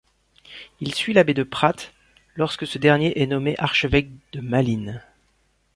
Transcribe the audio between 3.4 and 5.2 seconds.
archevêque de Malines.